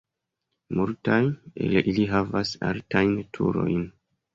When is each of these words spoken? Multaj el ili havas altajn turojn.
Multaj 0.79 1.21
el 1.67 1.77
ili 1.95 2.09
havas 2.17 2.59
altajn 2.75 3.17
turojn. 3.41 3.91